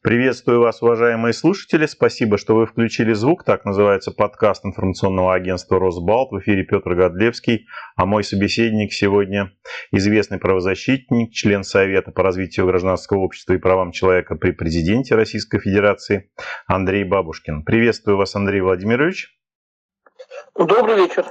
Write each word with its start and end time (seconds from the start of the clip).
Приветствую 0.00 0.60
вас, 0.60 0.80
уважаемые 0.80 1.34
слушатели. 1.34 1.84
Спасибо, 1.86 2.38
что 2.38 2.54
вы 2.54 2.66
включили 2.66 3.12
звук. 3.12 3.44
Так 3.44 3.64
называется 3.64 4.12
подкаст 4.12 4.64
информационного 4.64 5.34
агентства 5.34 5.78
«Росбалт». 5.78 6.30
В 6.32 6.38
эфире 6.40 6.64
Петр 6.64 6.94
Годлевский, 6.94 7.66
а 7.96 8.06
мой 8.06 8.24
собеседник 8.24 8.92
сегодня 8.92 9.52
известный 9.92 10.38
правозащитник, 10.38 11.32
член 11.32 11.64
Совета 11.64 12.12
по 12.12 12.22
развитию 12.22 12.66
гражданского 12.66 13.18
общества 13.18 13.54
и 13.54 13.58
правам 13.58 13.92
человека 13.92 14.36
при 14.36 14.52
президенте 14.52 15.14
Российской 15.14 15.58
Федерации 15.58 16.30
Андрей 16.66 17.04
Бабушкин. 17.04 17.62
Приветствую 17.64 18.16
вас, 18.16 18.34
Андрей 18.34 18.62
Владимирович. 18.62 19.36
Добрый 20.56 20.96
вечер. 20.96 21.26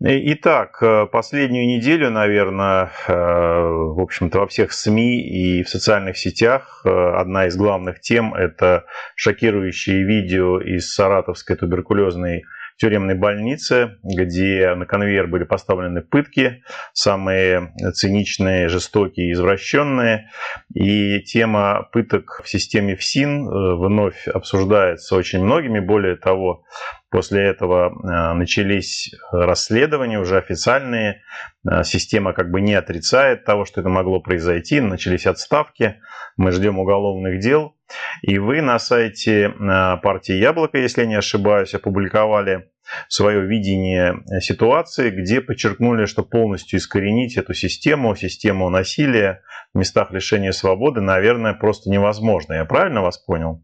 Итак, 0.00 0.80
э, 0.80 1.06
последнюю 1.06 1.66
неделю, 1.66 2.10
наверное, 2.10 2.92
э, 3.08 3.12
в 3.12 4.00
общем-то, 4.00 4.38
во 4.38 4.46
всех 4.46 4.72
СМИ 4.72 5.20
и 5.22 5.64
в 5.64 5.68
социальных 5.68 6.16
сетях 6.16 6.82
э, 6.84 6.88
одна 6.88 7.46
из 7.46 7.56
главных 7.56 8.00
тем– 8.00 8.32
это 8.36 8.84
шокирующие 9.16 10.04
видео 10.04 10.60
из 10.60 10.94
саратовской 10.94 11.56
туберкулезной 11.56 12.44
тюремной 12.78 13.16
больнице, 13.16 13.96
где 14.04 14.74
на 14.74 14.86
конвейер 14.86 15.26
были 15.26 15.44
поставлены 15.44 16.00
пытки, 16.00 16.62
самые 16.92 17.72
циничные, 17.92 18.68
жестокие, 18.68 19.32
извращенные. 19.32 20.30
И 20.74 21.20
тема 21.22 21.88
пыток 21.92 22.40
в 22.44 22.48
системе 22.48 22.94
ФСИН 22.94 23.48
э, 23.48 23.74
вновь 23.74 24.28
обсуждается 24.28 25.16
очень 25.16 25.44
многими. 25.44 25.80
Более 25.80 26.16
того, 26.16 26.62
После 27.10 27.42
этого 27.42 27.88
э, 27.88 28.34
начались 28.34 29.14
расследования 29.32 30.18
уже 30.18 30.36
официальные. 30.36 31.22
Э, 31.66 31.82
система 31.82 32.34
как 32.34 32.50
бы 32.50 32.60
не 32.60 32.74
отрицает 32.74 33.44
того, 33.44 33.64
что 33.64 33.80
это 33.80 33.88
могло 33.88 34.20
произойти. 34.20 34.80
Начались 34.80 35.26
отставки. 35.26 36.00
Мы 36.36 36.52
ждем 36.52 36.78
уголовных 36.78 37.40
дел. 37.40 37.76
И 38.20 38.38
вы 38.38 38.60
на 38.60 38.78
сайте 38.78 39.44
э, 39.46 39.96
партии 40.02 40.34
«Яблоко», 40.34 40.76
если 40.76 41.06
не 41.06 41.14
ошибаюсь, 41.14 41.72
опубликовали 41.72 42.70
свое 43.08 43.40
видение 43.46 44.22
ситуации, 44.40 45.10
где 45.10 45.40
подчеркнули, 45.40 46.04
что 46.04 46.22
полностью 46.22 46.78
искоренить 46.78 47.36
эту 47.36 47.54
систему, 47.54 48.14
систему 48.16 48.68
насилия 48.68 49.42
в 49.72 49.78
местах 49.78 50.10
лишения 50.10 50.52
свободы, 50.52 51.00
наверное, 51.00 51.54
просто 51.54 51.90
невозможно. 51.90 52.54
Я 52.54 52.64
правильно 52.64 53.02
вас 53.02 53.18
понял? 53.18 53.62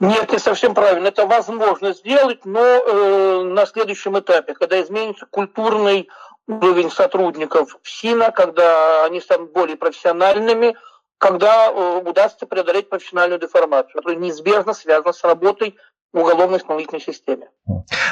Нет, 0.00 0.32
не 0.32 0.38
совсем 0.38 0.74
правильно. 0.74 1.08
Это 1.08 1.26
возможно 1.26 1.92
сделать, 1.92 2.44
но 2.44 2.60
э, 2.60 3.42
на 3.44 3.66
следующем 3.66 4.18
этапе, 4.18 4.54
когда 4.54 4.80
изменится 4.82 5.26
культурный 5.26 6.08
уровень 6.46 6.90
сотрудников 6.90 7.76
СИНа, 7.84 8.32
когда 8.32 9.04
они 9.04 9.20
станут 9.20 9.52
более 9.52 9.76
профессиональными, 9.76 10.76
когда 11.18 11.66
э, 11.70 12.02
удастся 12.04 12.46
преодолеть 12.46 12.88
профессиональную 12.88 13.38
деформацию, 13.38 13.94
которая 13.94 14.18
неизбежно 14.18 14.72
связана 14.72 15.12
с 15.12 15.22
работой 15.22 15.76
в 15.89 15.89
уголовно-исполнительной 16.12 17.00
системе. 17.00 17.46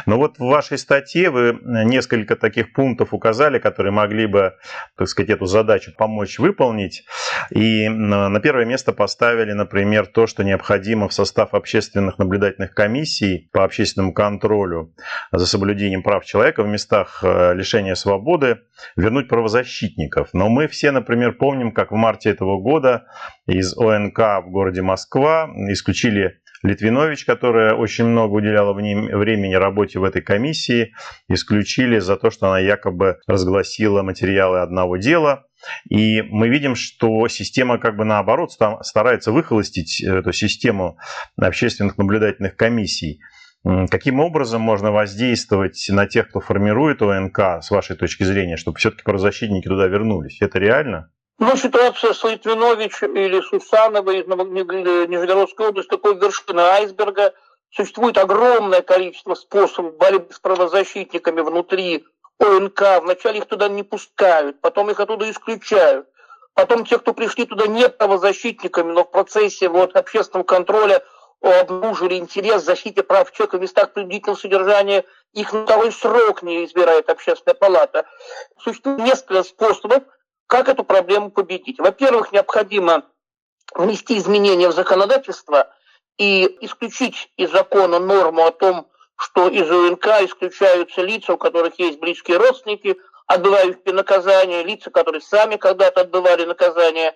Но 0.07 0.17
вот 0.17 0.39
в 0.39 0.45
вашей 0.45 0.79
статье 0.79 1.31
вы 1.31 1.59
несколько 1.63 2.37
таких 2.37 2.73
пунктов 2.73 3.13
указали, 3.13 3.59
которые 3.59 3.93
могли 3.93 4.27
бы, 4.27 4.55
так 4.97 5.09
сказать, 5.09 5.31
эту 5.31 5.47
задачу 5.47 5.93
помочь 5.97 6.39
выполнить. 6.39 7.05
И 7.51 7.89
на 7.89 8.41
первое 8.41 8.65
место 8.65 8.93
поставили, 8.93 9.53
например, 9.53 10.07
то, 10.07 10.27
что 10.27 10.45
необходимо 10.45 11.09
в 11.09 11.13
состав 11.13 11.55
общественных 11.55 12.19
наблюдательных 12.19 12.73
комиссий 12.73 13.51
по 13.53 13.65
общественному 13.65 14.15
контролю 14.15 14.95
за 15.33 15.47
соблюдением 15.47 16.03
прав 16.03 16.25
человека 16.25 16.63
в 16.63 16.69
местах 16.69 17.21
э, 17.23 17.55
лишения 17.55 17.95
свободы 17.95 18.61
вернуть 18.97 19.29
правозащитников. 19.29 20.29
Но 20.33 20.49
мы 20.49 20.69
все, 20.69 20.91
например, 20.91 21.33
помним, 21.33 21.73
как 21.73 21.91
в 21.91 21.95
марте 21.95 22.31
этого 22.31 22.61
года 22.61 23.07
из 23.47 23.77
ОНК 23.77 24.19
в 24.19 24.51
городе 24.51 24.83
Москва 24.83 25.49
исключили 25.69 26.41
Литвинович, 26.62 27.25
которая 27.25 27.75
очень 27.75 28.06
много 28.06 28.34
уделяла 28.34 28.73
времени 28.73 29.55
работе 29.55 29.98
в 29.98 30.05
этой 30.05 30.23
комиссии, 30.23 30.92
исключили 31.28 31.98
за 31.98 32.17
то, 32.17 32.30
что 32.30 32.48
она 32.48 32.58
якобы 32.58 33.19
разгласила 33.27 34.02
материалы 34.02 34.61
одного 34.61 34.96
дела. 34.96 35.46
И 35.89 36.23
мы 36.23 36.48
видим, 36.48 36.74
что 36.74 37.29
система 37.29 37.79
как 37.79 37.96
бы 37.96 38.05
наоборот 38.05 38.52
старается 38.83 39.33
выхолостить 39.33 40.02
эту 40.02 40.33
систему 40.33 40.98
общественных 41.36 41.98
наблюдательных 41.98 42.57
комиссий. 42.57 43.20
Каким 43.90 44.20
образом 44.20 44.61
можно 44.61 44.92
воздействовать 44.92 45.86
на 45.90 46.07
тех, 46.07 46.29
кто 46.29 46.40
формирует 46.40 47.02
ОНК, 47.02 47.61
с 47.61 47.70
вашей 47.70 47.96
точки 47.96 48.23
зрения, 48.23 48.57
чтобы 48.57 48.79
все-таки 48.79 49.02
правозащитники 49.02 49.67
туда 49.67 49.86
вернулись? 49.89 50.40
Это 50.40 50.58
реально? 50.58 51.11
Ну, 51.41 51.57
ситуация 51.57 52.15
с 52.15 52.25
Литвинович 52.25 53.05
или 53.05 53.41
Сусановой 53.43 54.21
из 54.21 54.27
Нижегородской 54.27 55.69
области 55.69 55.89
такой 55.89 56.17
вершина 56.17 56.73
айсберга. 56.73 57.33
Существует 57.71 58.19
огромное 58.19 58.83
количество 58.83 59.35
способов 59.35 59.97
борьбы 59.97 60.33
с 60.33 60.41
правозащитниками 60.41 61.41
внутри 61.41 62.05
ОНК. 62.41 63.03
Вначале 63.03 63.39
их 63.39 63.47
туда 63.47 63.69
не 63.69 63.85
пускают, 63.85 64.61
потом 64.61 64.91
их 64.91 64.99
оттуда 64.99 65.31
исключают. 65.31 66.09
Потом 66.55 66.85
те, 66.85 66.99
кто 66.99 67.15
пришли 67.15 67.47
туда 67.47 67.69
не 67.69 67.89
правозащитниками, 67.89 68.91
но 68.91 69.05
в 69.05 69.11
процессе 69.13 69.69
вот, 69.69 69.95
общественного 69.95 70.45
контроля 70.45 71.05
обнаружили 71.41 72.17
интерес 72.17 72.63
к 72.63 72.67
защите 72.67 73.05
прав 73.05 73.31
человека 73.31 73.59
в 73.59 73.61
местах 73.61 73.93
принудительного 73.93 74.37
содержания, 74.37 75.05
их 75.35 75.53
на 75.53 75.63
второй 75.63 75.93
срок 75.93 76.43
не 76.43 76.65
избирает 76.65 77.09
общественная 77.09 77.55
палата. 77.55 78.07
Существует 78.59 78.99
несколько 78.99 79.45
способов 79.45 80.03
как 80.48 80.69
эту 80.69 80.83
проблему 80.83 81.31
победить? 81.31 81.79
Во-первых, 81.79 82.33
необходимо 82.33 83.05
внести 83.75 84.19
изменения 84.19 84.69
в 84.69 84.73
законодательство 84.73 85.70
и 86.17 86.45
исключить 86.63 87.31
из 87.36 87.53
закона 87.53 87.98
норму 87.98 88.45
о 88.45 88.51
том, 88.51 88.89
что 89.17 89.48
из 89.48 89.70
УНК 89.70 90.07
исключаются 90.23 91.03
лица, 91.03 91.35
у 91.35 91.39
которых 91.39 91.79
есть 91.79 92.01
близкие 92.01 92.39
родственники, 92.39 92.97
отбывающие 93.27 93.92
наказание, 93.92 94.63
лица, 94.63 94.91
которые 94.91 95.20
сами 95.20 95.57
когда-то 95.57 96.01
отбывали 96.01 96.45
наказание, 96.45 97.14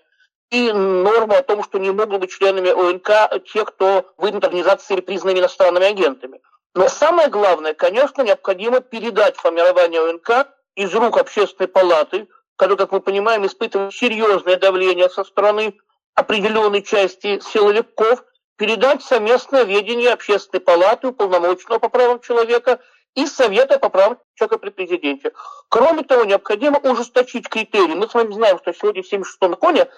и 0.51 0.71
норму 0.71 1.35
о 1.35 1.43
том, 1.43 1.65
что 1.65 1.79
не 1.79 1.91
могут 1.91 2.21
быть 2.21 2.31
членами 2.31 2.69
ОНК 2.69 3.43
те, 3.51 3.65
кто 3.65 4.13
в 4.19 4.27
организации 4.27 5.01
признаны 5.01 5.39
иностранными 5.39 5.87
агентами. 5.87 6.43
Но 6.75 6.89
самое 6.89 7.29
главное, 7.29 7.73
конечно, 7.73 8.21
необходимо 8.21 8.81
передать 8.81 9.37
формирование 9.37 10.03
ОНК 10.11 10.49
из 10.75 10.95
рук 10.95 11.17
общественной 11.17 11.69
палаты 11.69 12.29
который, 12.63 12.77
как 12.77 12.93
мы 12.93 13.01
понимаем, 13.01 13.45
испытывает 13.45 13.93
серьезное 13.93 14.57
давление 14.57 15.11
со 15.11 15.25
стороны 15.25 15.75
определенной 16.15 16.83
части 16.83 17.41
силовиков, 17.41 18.23
передать 18.57 19.03
совместное 19.03 19.65
ведение 19.65 20.13
общественной 20.13 20.61
палаты, 20.61 21.09
уполномоченного 21.09 21.81
по 21.81 21.89
правам 21.89 22.21
человека 22.21 22.79
и 23.17 23.27
Совета 23.27 23.81
по 23.81 23.89
правам 23.89 24.19
человека 24.37 24.59
при 24.59 24.71
президенте. 24.71 25.33
Кроме 25.71 26.05
того, 26.05 26.23
необходимо 26.23 26.79
ужесточить 26.79 27.49
критерии. 27.49 27.95
Мы 27.95 28.09
с 28.09 28.15
вами 28.15 28.33
знаем, 28.33 28.61
что 28.61 28.73
сегодня 28.73 29.03
в 29.03 29.13
76-м 29.13 29.51
законе 29.51 29.89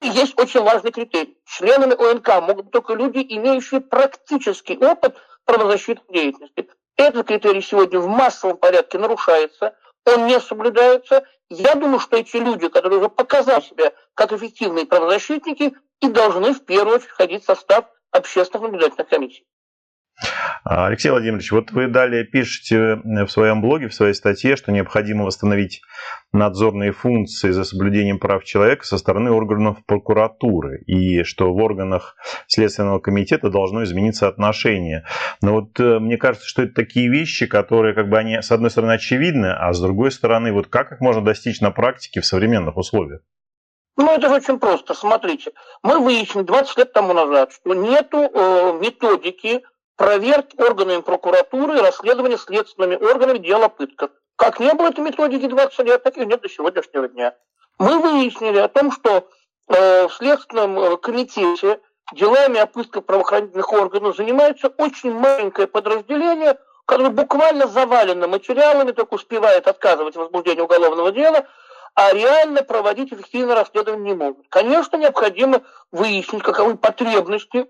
есть 0.00 0.36
очень 0.36 0.60
важный 0.60 0.90
критерий. 0.90 1.38
Членами 1.46 1.94
ОНК 1.94 2.42
могут 2.42 2.64
быть 2.64 2.72
только 2.72 2.94
люди, 2.94 3.24
имеющие 3.28 3.80
практический 3.80 4.76
опыт 4.76 5.14
правозащитной 5.44 6.12
деятельности. 6.12 6.68
Этот 6.96 7.28
критерий 7.28 7.62
сегодня 7.62 8.00
в 8.00 8.08
массовом 8.08 8.56
порядке 8.56 8.98
нарушается, 8.98 9.76
он 10.04 10.26
не 10.26 10.40
соблюдается, 10.40 11.24
я 11.48 11.74
думаю, 11.74 12.00
что 12.00 12.16
эти 12.16 12.36
люди, 12.36 12.68
которые 12.68 13.00
уже 13.00 13.08
показали 13.08 13.60
себя 13.60 13.92
как 14.14 14.32
эффективные 14.32 14.86
правозащитники, 14.86 15.74
и 16.00 16.08
должны 16.08 16.52
в 16.52 16.64
первую 16.64 16.96
очередь 16.96 17.10
входить 17.10 17.42
в 17.42 17.46
состав 17.46 17.86
общественных 18.10 18.62
наблюдательных 18.62 19.08
комиссий. 19.08 19.46
А, 20.64 20.86
Алексей 20.86 21.10
Владимирович, 21.10 21.50
вот 21.50 21.72
вы 21.72 21.88
далее 21.88 22.24
пишете 22.24 23.00
в 23.04 23.28
своем 23.28 23.60
блоге, 23.60 23.88
в 23.88 23.94
своей 23.94 24.14
статье, 24.14 24.56
что 24.56 24.70
необходимо 24.70 25.24
восстановить 25.24 25.82
надзорные 26.32 26.92
функции 26.92 27.50
за 27.50 27.64
соблюдением 27.64 28.18
прав 28.18 28.44
человека 28.44 28.86
со 28.86 28.96
стороны 28.98 29.30
органов 29.30 29.78
прокуратуры, 29.86 30.82
и 30.86 31.24
что 31.24 31.52
в 31.52 31.56
органах 31.58 32.16
Следственного 32.46 33.00
комитета 33.00 33.50
должно 33.50 33.84
измениться 33.84 34.28
отношение. 34.28 35.04
Но 35.42 35.52
вот 35.52 35.78
э, 35.80 35.98
мне 35.98 36.16
кажется, 36.16 36.46
что 36.46 36.62
это 36.62 36.74
такие 36.74 37.08
вещи, 37.08 37.46
которые 37.46 37.94
как 37.94 38.08
бы 38.08 38.16
они 38.18 38.40
с 38.40 38.50
одной 38.50 38.70
стороны 38.70 38.92
очевидны, 38.92 39.52
а 39.52 39.72
с 39.72 39.80
другой 39.80 40.10
стороны, 40.10 40.52
вот 40.52 40.68
как 40.68 40.92
их 40.92 41.00
можно 41.00 41.22
достичь 41.22 41.60
на 41.60 41.70
практике 41.70 42.20
в 42.20 42.26
современных 42.26 42.76
условиях? 42.76 43.20
Ну, 43.96 44.10
это 44.10 44.28
же 44.28 44.36
очень 44.36 44.58
просто. 44.58 44.94
Смотрите, 44.94 45.52
мы 45.82 45.98
выяснили 45.98 46.44
20 46.44 46.78
лет 46.78 46.92
тому 46.92 47.12
назад, 47.12 47.52
что 47.52 47.74
нету 47.74 48.18
э, 48.22 48.78
методики 48.80 49.62
проверки 49.96 50.60
органами 50.60 51.00
прокуратуры 51.00 51.80
расследования 51.80 52.38
следственными 52.38 52.96
органами 52.96 53.38
дела 53.38 53.66
о 53.66 53.68
пытках. 53.68 54.10
Как 54.36 54.60
не 54.60 54.72
было 54.74 54.88
этой 54.88 55.00
методики 55.00 55.46
20 55.46 55.78
лет, 55.86 56.02
так 56.02 56.16
и 56.16 56.26
нет 56.26 56.40
до 56.40 56.48
сегодняшнего 56.48 57.08
дня. 57.08 57.34
Мы 57.78 57.98
выяснили 57.98 58.58
о 58.58 58.68
том, 58.68 58.90
что 58.90 59.28
э, 59.68 60.08
в 60.08 60.12
Следственном 60.14 60.78
э, 60.78 60.96
комитете 60.96 61.80
делами 62.12 62.58
о 62.58 62.66
пытках 62.66 63.04
правоохранительных 63.04 63.72
органов 63.72 64.16
занимается 64.16 64.68
очень 64.68 65.12
маленькое 65.12 65.66
подразделение, 65.66 66.58
которое 66.86 67.10
буквально 67.10 67.66
завалено 67.66 68.26
материалами, 68.28 68.92
только 68.92 69.14
успевает 69.14 69.68
отказывать 69.68 70.16
в 70.16 70.18
возбуждении 70.18 70.60
уголовного 70.60 71.12
дела, 71.12 71.46
а 71.94 72.12
реально 72.12 72.62
проводить 72.62 73.12
эффективное 73.12 73.54
расследование 73.54 74.14
не 74.14 74.18
могут. 74.18 74.46
Конечно, 74.48 74.96
необходимо 74.96 75.62
выяснить, 75.90 76.42
каковы 76.42 76.76
потребности 76.76 77.68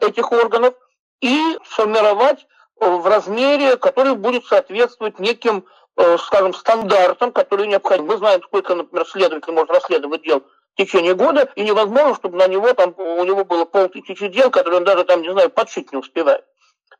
этих 0.00 0.32
органов 0.32 0.74
и 1.20 1.58
сформировать 1.64 2.46
э, 2.80 2.88
в 2.88 3.06
размере, 3.06 3.76
который 3.76 4.14
будет 4.14 4.44
соответствовать 4.46 5.18
неким, 5.18 5.64
э, 5.96 6.18
скажем, 6.18 6.54
стандартам, 6.54 7.32
которые 7.32 7.68
необходимы. 7.68 8.08
Мы 8.08 8.16
знаем, 8.18 8.42
сколько, 8.42 8.74
например, 8.74 9.06
следователь 9.06 9.52
может 9.52 9.70
расследовать 9.70 10.22
дел 10.22 10.40
в 10.40 10.76
течение 10.76 11.14
года, 11.14 11.50
и 11.56 11.62
невозможно, 11.62 12.14
чтобы 12.14 12.38
на 12.38 12.46
него 12.46 12.72
там, 12.72 12.94
у 12.96 13.24
него 13.24 13.44
было 13.44 13.64
полтысячи 13.64 14.28
дел, 14.28 14.50
которые 14.50 14.78
он 14.78 14.84
даже 14.84 15.04
там, 15.04 15.22
не 15.22 15.32
знаю, 15.32 15.50
подшить 15.50 15.92
не 15.92 15.98
успевает. 15.98 16.44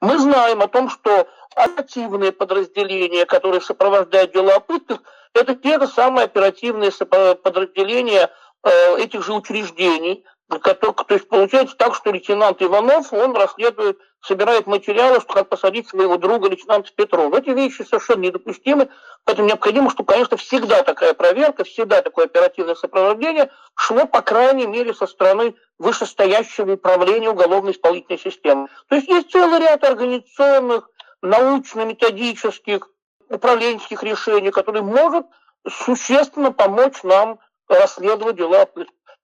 Мы 0.00 0.18
знаем 0.18 0.62
о 0.62 0.68
том, 0.68 0.90
что 0.90 1.28
оперативные 1.54 2.32
подразделения, 2.32 3.24
которые 3.26 3.60
сопровождают 3.60 4.32
дела 4.32 4.56
о 4.56 4.60
пытках, 4.60 5.00
это 5.34 5.54
те 5.54 5.78
же 5.78 5.88
самые 5.88 6.24
оперативные 6.24 6.92
подразделения 7.36 8.30
э, 8.62 8.96
этих 8.98 9.24
же 9.24 9.32
учреждений, 9.32 10.24
то 10.48 11.04
есть 11.10 11.28
получается 11.28 11.76
так, 11.76 11.94
что 11.94 12.10
лейтенант 12.10 12.62
Иванов, 12.62 13.12
он 13.12 13.36
расследует, 13.36 13.98
собирает 14.22 14.66
материалы, 14.66 15.20
что 15.20 15.34
как 15.34 15.48
посадить 15.50 15.88
своего 15.88 16.16
друга 16.16 16.48
лейтенанта 16.48 16.90
Петрова. 16.94 17.36
Эти 17.36 17.50
вещи 17.50 17.82
совершенно 17.82 18.22
недопустимы, 18.22 18.88
поэтому 19.24 19.48
необходимо, 19.48 19.90
чтобы, 19.90 20.12
конечно, 20.12 20.38
всегда 20.38 20.82
такая 20.82 21.12
проверка, 21.12 21.64
всегда 21.64 22.00
такое 22.00 22.24
оперативное 22.24 22.74
сопровождение 22.74 23.50
шло, 23.74 24.06
по 24.06 24.22
крайней 24.22 24.66
мере, 24.66 24.94
со 24.94 25.06
стороны 25.06 25.54
вышестоящего 25.78 26.72
управления 26.72 27.28
уголовно-исполнительной 27.30 28.18
системы. 28.18 28.68
То 28.88 28.96
есть 28.96 29.08
есть 29.08 29.30
целый 29.30 29.60
ряд 29.60 29.84
организационных, 29.84 30.88
научно-методических, 31.20 32.88
управленческих 33.28 34.02
решений, 34.02 34.50
которые 34.50 34.82
может 34.82 35.26
существенно 35.68 36.52
помочь 36.52 37.02
нам 37.02 37.38
расследовать 37.68 38.36
дела 38.36 38.66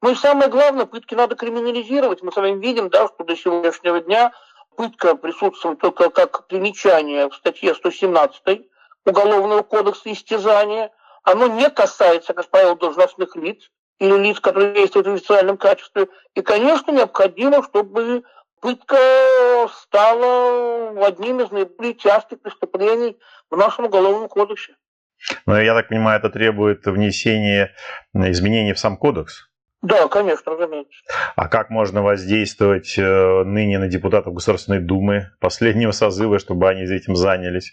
ну 0.03 0.11
и 0.11 0.15
самое 0.15 0.51
главное, 0.51 0.87
пытки 0.87 1.15
надо 1.15 1.35
криминализировать. 1.35 2.23
Мы 2.23 2.31
с 2.33 2.37
вами 2.37 2.61
видим, 2.61 2.91
да, 2.91 3.09
что 3.09 3.25
до 3.25 3.37
сегодняшнего 3.37 4.01
дня 4.01 4.33
пытка 4.77 5.15
присутствует 5.15 5.79
только 5.79 6.11
как 6.11 6.47
примечание 6.47 7.29
в 7.29 7.35
статье 7.35 7.75
117 7.75 8.69
Уголовного 9.07 9.63
кодекса 9.63 10.13
истязания. 10.13 10.91
Оно 11.23 11.47
не 11.47 11.71
касается, 11.71 12.35
как 12.35 12.49
правило, 12.49 12.77
должностных 12.77 13.37
лиц 13.37 13.71
или 13.99 14.17
лиц, 14.19 14.41
которые 14.41 14.75
действуют 14.75 15.07
в 15.07 15.15
официальном 15.15 15.57
качестве. 15.57 16.09
И, 16.35 16.43
конечно, 16.43 16.91
необходимо, 16.91 17.63
чтобы 17.63 18.25
пытка 18.61 18.97
стала 19.69 21.07
одним 21.07 21.41
из 21.41 21.51
наиболее 21.51 21.95
частых 21.95 22.41
преступлений 22.41 23.19
в 23.51 23.57
нашем 23.57 23.87
Уголовном 23.87 24.29
кодексе. 24.29 24.75
Но 25.47 25.61
я 25.61 25.75
так 25.75 25.89
понимаю, 25.89 26.19
это 26.19 26.31
требует 26.31 26.85
внесения 26.87 27.75
изменений 28.15 28.73
в 28.73 28.79
сам 28.79 28.97
кодекс? 28.97 29.49
Да, 29.85 30.09
конечно, 30.09 30.53
разумеется. 30.53 30.93
А 31.37 31.47
как 31.47 31.69
можно 31.69 32.03
воздействовать 32.03 32.97
э, 32.97 33.45
ныне 33.45 33.79
на 33.79 33.87
депутатов 33.87 34.33
Государственной 34.33 34.81
Думы 34.81 35.31
последнего 35.41 35.93
созыва, 35.93 36.39
чтобы 36.39 36.71
они 36.71 36.85
этим 36.85 37.15
занялись? 37.15 37.71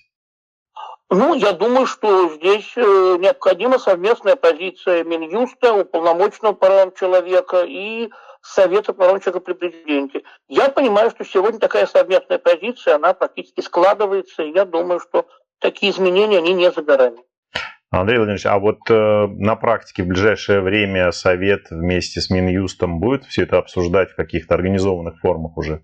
Ну, 1.09 1.33
я 1.35 1.53
думаю, 1.53 1.85
что 1.85 2.29
здесь 2.35 2.73
э, 2.75 2.81
необходима 3.17 3.79
совместная 3.79 4.35
позиция 4.35 5.05
Минюста, 5.05 5.73
уполномоченного 5.73 6.51
по 6.51 6.93
человека 6.99 7.63
и 7.63 8.09
Совета 8.41 8.91
по 8.91 9.03
человека 9.05 9.39
при 9.39 9.53
президенте. 9.53 10.23
Я 10.49 10.67
понимаю, 10.67 11.11
что 11.11 11.23
сегодня 11.23 11.59
такая 11.59 11.85
совместная 11.85 12.39
позиция, 12.39 12.95
она 12.95 13.13
практически 13.13 13.61
складывается, 13.61 14.43
и 14.43 14.51
я 14.51 14.65
думаю, 14.65 14.99
что 14.99 15.27
такие 15.59 15.93
изменения, 15.93 16.39
они 16.39 16.53
не 16.53 16.71
за 16.71 16.81
горами. 16.81 17.23
Андрей 17.91 18.17
Владимирович, 18.19 18.45
а 18.45 18.57
вот 18.57 18.79
э, 18.89 19.27
на 19.27 19.57
практике 19.57 20.03
в 20.03 20.07
ближайшее 20.07 20.61
время 20.61 21.11
Совет 21.11 21.69
вместе 21.69 22.21
с 22.21 22.29
Минюстом 22.29 23.01
будет 23.01 23.25
все 23.25 23.43
это 23.43 23.57
обсуждать 23.57 24.11
в 24.11 24.15
каких-то 24.15 24.55
организованных 24.55 25.19
формах 25.19 25.57
уже? 25.57 25.83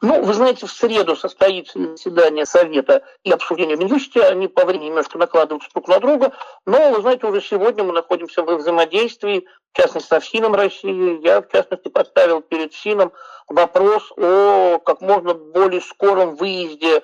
Ну, 0.00 0.22
вы 0.22 0.32
знаете, 0.32 0.66
в 0.66 0.70
среду 0.70 1.16
состоится 1.16 1.78
заседание 1.78 2.46
Совета 2.46 3.02
и 3.24 3.32
обсуждение 3.32 3.76
в 3.76 3.80
Минюсте. 3.80 4.22
Они 4.22 4.46
по 4.46 4.64
времени 4.64 4.88
немножко 4.88 5.18
накладываются 5.18 5.70
друг 5.74 5.88
на 5.88 5.98
друга. 5.98 6.32
Но, 6.66 6.92
вы 6.92 7.00
знаете, 7.02 7.26
уже 7.26 7.40
сегодня 7.40 7.82
мы 7.82 7.92
находимся 7.92 8.44
в 8.44 8.56
взаимодействии, 8.56 9.44
в 9.72 9.76
частности, 9.76 10.08
со 10.08 10.20
ФСИНом 10.20 10.54
России. 10.54 11.20
Я, 11.24 11.42
в 11.42 11.48
частности, 11.50 11.88
поставил 11.88 12.42
перед 12.42 12.72
ФСИНом 12.72 13.12
вопрос 13.48 14.12
о 14.16 14.78
как 14.78 15.00
можно 15.00 15.34
более 15.34 15.80
скором 15.80 16.36
выезде 16.36 17.02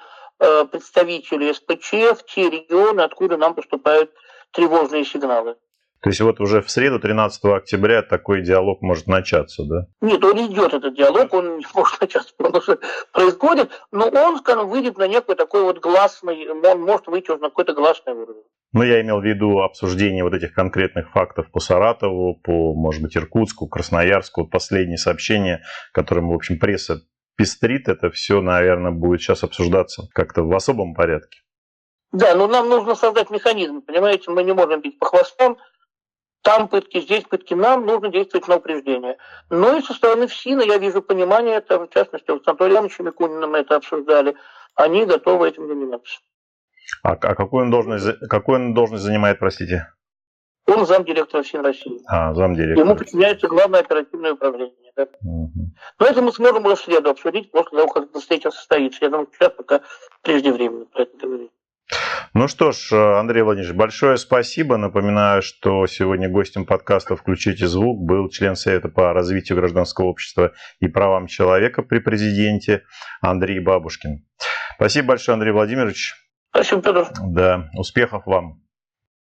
представителей 0.71 1.53
СПЧ 1.55 2.19
в 2.19 2.25
те 2.27 2.51
регионы, 2.51 3.03
откуда 3.03 3.37
нам 3.37 3.55
поступают 3.55 4.11
тревожные 4.53 5.05
сигналы. 5.05 5.57
То 6.03 6.11
есть 6.11 6.21
вот 6.21 6.41
уже 6.41 6.63
в 6.63 6.71
среду, 6.71 6.99
13 6.99 7.45
октября, 7.45 8.03
такой 8.03 8.43
диалог 8.43 8.83
может 8.83 9.07
начаться, 9.07 9.63
да? 9.65 9.87
Нет, 10.01 10.25
он 10.25 10.37
идет, 10.47 10.75
этот 10.75 10.97
диалог, 10.97 11.33
он 11.33 11.59
не 11.59 11.67
может 11.73 12.01
начаться, 12.01 12.35
он 12.39 12.57
уже 12.57 12.81
происходит, 13.13 13.71
но 13.93 14.09
он, 14.09 14.39
скажем, 14.39 14.69
выйдет 14.69 14.99
на 14.99 15.07
некий 15.07 15.37
такой 15.37 15.63
вот 15.63 15.79
гласный, 15.79 16.49
он 16.49 16.81
может 16.81 17.07
выйти 17.07 17.31
уже 17.31 17.41
на 17.41 17.51
какой-то 17.51 17.73
гласный 17.75 18.15
уровень. 18.15 18.43
Ну, 18.73 18.83
я 18.83 19.01
имел 19.01 19.21
в 19.21 19.25
виду 19.25 19.61
обсуждение 19.61 20.25
вот 20.25 20.35
этих 20.35 20.55
конкретных 20.55 21.13
фактов 21.13 21.49
по 21.53 21.61
Саратову, 21.61 22.35
по, 22.43 22.75
может 22.75 23.03
быть, 23.03 23.17
Иркутску, 23.17 23.69
Красноярску. 23.69 24.49
Последние 24.49 24.99
сообщения, 24.99 25.63
которым, 25.93 26.31
в 26.31 26.35
общем, 26.35 26.59
пресса 26.59 27.03
пестрит, 27.37 27.89
это 27.89 28.11
все, 28.11 28.41
наверное, 28.41 28.93
будет 28.93 29.21
сейчас 29.21 29.43
обсуждаться 29.43 30.05
как-то 30.13 30.43
в 30.43 30.55
особом 30.55 30.95
порядке. 30.95 31.41
Да, 32.13 32.35
но 32.35 32.47
нам 32.47 32.69
нужно 32.69 32.95
создать 32.95 33.31
механизм, 33.31 33.81
понимаете, 33.83 34.31
мы 34.31 34.43
не 34.45 34.53
можем 34.53 34.81
бить 34.83 34.99
по 34.99 35.07
хвостам, 35.07 35.57
там 36.43 36.69
пытки, 36.69 37.01
здесь 37.01 37.25
пытки, 37.25 37.55
нам 37.55 37.87
нужно 37.87 38.09
действовать 38.09 38.49
на 38.49 38.57
упреждение. 38.57 39.17
Но 39.49 39.77
и 39.77 39.83
со 39.83 39.95
стороны 39.95 40.27
ФСИНа 40.27 40.63
я 40.63 40.79
вижу 40.79 41.01
понимание, 41.01 41.57
это, 41.57 41.79
в 41.79 41.89
частности, 41.89 42.31
вот 42.31 42.45
с 42.45 42.49
Анатолием 42.49 42.75
Ивановичем 42.75 43.07
Микуниным 43.07 43.53
мы 43.53 43.59
это 43.59 43.77
обсуждали, 43.77 44.35
они 44.75 45.07
готовы 45.07 45.49
этим 45.49 45.69
заниматься. 45.69 46.19
А, 47.03 47.13
а 47.13 47.35
какую, 47.35 47.65
он 47.65 47.71
должность, 47.71 48.19
какую 48.29 48.57
он 48.57 48.75
должность 48.75 49.05
занимает, 49.05 49.39
простите? 49.39 49.89
Он 50.67 50.87
замдиректора 50.87 51.43
ФСИН 51.43 51.61
России. 51.61 52.01
А, 52.09 52.35
замдиректора. 52.35 52.87
Ему 52.87 52.97
подчиняется 52.97 53.49
главное 53.49 53.81
оперативное 53.81 54.35
управление. 54.35 54.93
Да? 54.97 55.07
Угу. 55.23 55.62
Но 56.03 56.09
это 56.09 56.21
мы 56.21 56.33
сможем 56.33 56.67
уже 56.67 56.75
в 56.75 56.81
среду 56.81 57.11
обсудить 57.11 57.53
после 57.53 57.79
того, 57.79 57.93
как 57.93 58.07
эта 58.07 58.19
встреча 58.19 58.51
состоится. 58.51 59.05
Я 59.05 59.11
думаю, 59.11 59.29
сейчас 59.33 59.53
пока 59.53 59.83
преждевременно 60.23 60.85
про 60.87 61.03
это 61.03 61.17
говорить. 61.17 61.53
Ну 62.35 62.49
что 62.49 62.73
ж, 62.73 62.93
Андрей 63.21 63.43
Владимирович, 63.43 63.77
большое 63.77 64.17
спасибо. 64.17 64.77
Напоминаю, 64.77 65.43
что 65.43 65.87
сегодня 65.87 66.29
гостем 66.29 66.67
подкаста 66.67 67.15
«Включите 67.15 67.69
звук» 67.69 68.05
был 68.05 68.29
член 68.31 68.57
Совета 68.57 68.89
по 68.89 69.13
развитию 69.13 69.59
гражданского 69.59 70.07
общества 70.07 70.51
и 70.81 70.89
правам 70.89 71.29
человека 71.29 71.85
при 71.85 72.01
президенте 72.01 72.83
Андрей 73.21 73.61
Бабушкин. 73.61 74.27
Спасибо 74.75 75.07
большое, 75.07 75.35
Андрей 75.35 75.53
Владимирович. 75.53 76.17
Спасибо, 76.51 76.83
Петр. 76.83 77.13
Да, 77.29 77.71
успехов 77.75 78.27
вам. 78.27 78.61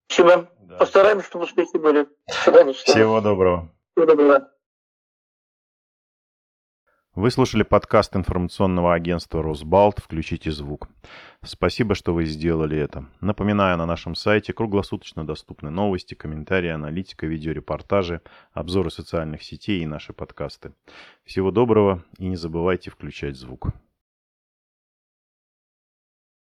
Спасибо. 0.06 0.48
Да. 0.60 0.76
Постараемся, 0.76 1.26
чтобы 1.26 1.46
успехи 1.46 1.76
были. 1.76 2.06
Всего 2.28 3.20
доброго. 3.20 3.74
Всего 3.96 4.06
доброго. 4.06 4.48
Вы 7.18 7.32
слушали 7.32 7.64
подкаст 7.64 8.14
информационного 8.14 8.94
агентства 8.94 9.42
«Росбалт. 9.42 9.98
Включите 9.98 10.52
звук». 10.52 10.88
Спасибо, 11.42 11.96
что 11.96 12.14
вы 12.14 12.26
сделали 12.26 12.78
это. 12.78 13.06
Напоминаю, 13.20 13.76
на 13.76 13.86
нашем 13.86 14.14
сайте 14.14 14.52
круглосуточно 14.52 15.26
доступны 15.26 15.68
новости, 15.68 16.14
комментарии, 16.14 16.70
аналитика, 16.70 17.26
видеорепортажи, 17.26 18.20
обзоры 18.52 18.92
социальных 18.92 19.42
сетей 19.42 19.82
и 19.82 19.86
наши 19.86 20.12
подкасты. 20.12 20.74
Всего 21.24 21.50
доброго 21.50 22.04
и 22.18 22.28
не 22.28 22.36
забывайте 22.36 22.92
включать 22.92 23.34
звук. 23.34 23.72